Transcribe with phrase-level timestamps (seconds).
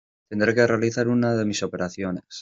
[0.33, 2.39] Tendré que realizar una de mis operaciones.